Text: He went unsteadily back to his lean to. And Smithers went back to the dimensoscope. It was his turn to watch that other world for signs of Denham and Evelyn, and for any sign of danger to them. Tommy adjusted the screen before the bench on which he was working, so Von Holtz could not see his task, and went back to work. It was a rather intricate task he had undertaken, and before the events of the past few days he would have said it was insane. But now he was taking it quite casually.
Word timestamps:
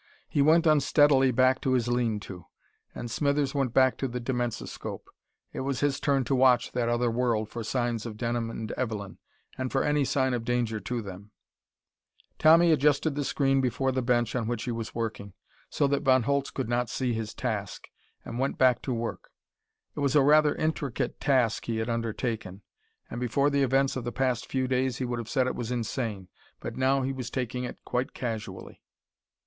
He 0.27 0.41
went 0.41 0.65
unsteadily 0.65 1.29
back 1.29 1.61
to 1.61 1.73
his 1.73 1.87
lean 1.87 2.19
to. 2.21 2.45
And 2.95 3.11
Smithers 3.11 3.53
went 3.53 3.71
back 3.71 3.97
to 3.99 4.07
the 4.07 4.19
dimensoscope. 4.19 5.07
It 5.53 5.59
was 5.59 5.81
his 5.81 5.99
turn 5.99 6.23
to 6.23 6.33
watch 6.33 6.71
that 6.71 6.89
other 6.89 7.11
world 7.11 7.49
for 7.49 7.63
signs 7.63 8.07
of 8.07 8.17
Denham 8.17 8.49
and 8.49 8.71
Evelyn, 8.71 9.19
and 9.59 9.71
for 9.71 9.83
any 9.83 10.03
sign 10.03 10.33
of 10.33 10.43
danger 10.43 10.79
to 10.79 11.03
them. 11.03 11.29
Tommy 12.39 12.71
adjusted 12.71 13.13
the 13.13 13.23
screen 13.23 13.61
before 13.61 13.91
the 13.91 14.01
bench 14.01 14.35
on 14.35 14.47
which 14.47 14.63
he 14.63 14.71
was 14.71 14.95
working, 14.95 15.33
so 15.69 15.85
Von 15.87 16.23
Holtz 16.23 16.49
could 16.49 16.67
not 16.67 16.89
see 16.89 17.13
his 17.13 17.35
task, 17.35 17.87
and 18.25 18.39
went 18.39 18.57
back 18.57 18.81
to 18.81 18.93
work. 18.95 19.29
It 19.95 19.99
was 19.99 20.15
a 20.15 20.23
rather 20.23 20.55
intricate 20.55 21.19
task 21.19 21.65
he 21.65 21.77
had 21.77 21.89
undertaken, 21.89 22.63
and 23.07 23.21
before 23.21 23.51
the 23.51 23.61
events 23.61 23.95
of 23.95 24.03
the 24.03 24.11
past 24.11 24.47
few 24.47 24.67
days 24.67 24.97
he 24.97 25.05
would 25.05 25.19
have 25.19 25.29
said 25.29 25.45
it 25.45 25.53
was 25.53 25.69
insane. 25.69 26.27
But 26.59 26.75
now 26.75 27.03
he 27.03 27.13
was 27.13 27.29
taking 27.29 27.65
it 27.65 27.77
quite 27.85 28.15
casually. 28.15 28.81